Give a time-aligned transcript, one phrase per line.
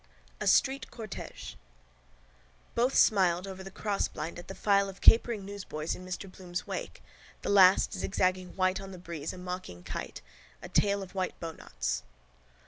[0.39, 1.53] A STREET CORTÈGE
[2.73, 7.03] Both smiled over the crossblind at the file of capering newsboys in Mr Bloom's wake,
[7.43, 10.21] the last zigzagging white on the breeze a mocking kite,
[10.59, 12.01] a tail of white bowknots.